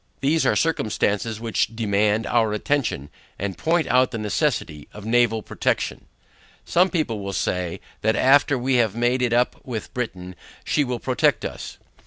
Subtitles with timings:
[0.21, 6.05] These are circumstances which demand our attention, and point out the necessity of naval protection.
[6.65, 10.35] Some, perhaps, will say, that after we have made it up with Britain,
[10.65, 11.77] she will protect us.